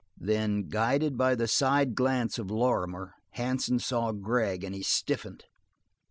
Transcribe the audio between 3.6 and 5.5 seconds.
saw Gregg, and he stiffened.